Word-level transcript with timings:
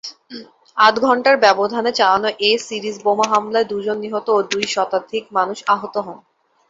আধ 0.77 0.95
ঘণ্টার 1.05 1.35
ব্যবধানে 1.37 1.91
চালানো 1.91 2.29
এ 2.41 2.51
সিরিজ 2.59 2.95
বোমা 3.03 3.25
হামলায় 3.31 3.67
দু’জন 3.67 3.97
নিহত 3.99 4.27
ও 4.29 4.49
দুই 4.51 4.65
শতাধিক 4.67 5.23
মানুষ 5.31 5.57
আহত 5.67 5.95
হন। 5.97 6.17